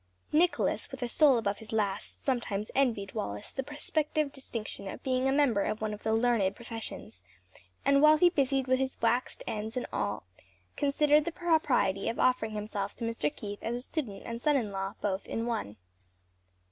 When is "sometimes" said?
2.25-2.71